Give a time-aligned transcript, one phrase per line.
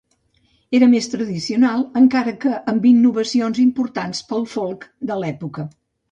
[0.77, 5.67] Era més tradicional, encara que amb innovacions importants pel folk de l'època.